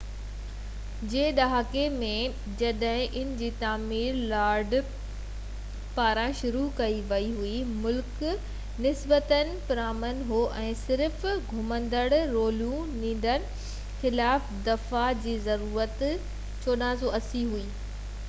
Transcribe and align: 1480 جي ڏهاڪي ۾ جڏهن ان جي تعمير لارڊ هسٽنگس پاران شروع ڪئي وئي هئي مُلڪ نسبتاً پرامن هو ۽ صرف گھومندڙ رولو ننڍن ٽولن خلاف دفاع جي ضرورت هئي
1480 1.07 1.09
جي 1.11 1.23
ڏهاڪي 1.39 1.81
۾ 2.03 2.07
جڏهن 2.61 3.01
ان 3.19 3.35
جي 3.41 3.49
تعمير 3.59 4.15
لارڊ 4.31 4.73
هسٽنگس 4.77 5.83
پاران 5.97 6.33
شروع 6.39 6.63
ڪئي 6.79 6.95
وئي 7.11 7.27
هئي 7.41 7.59
مُلڪ 7.83 8.25
نسبتاً 8.87 9.41
پرامن 9.69 10.25
هو 10.31 10.41
۽ 10.63 10.73
صرف 10.81 11.29
گھومندڙ 11.53 12.03
رولو 12.35 12.73
ننڍن 12.97 13.47
ٽولن 13.51 13.71
خلاف 14.05 14.51
دفاع 14.73 15.05
جي 15.29 15.37
ضرورت 15.47 16.05
هئي 16.67 17.65